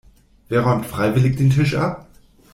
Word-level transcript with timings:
Wer 0.49 0.61
räumt 0.63 0.87
freiwillig 0.87 1.37
den 1.37 1.51
Tisch 1.51 1.75
ab. 1.75 2.07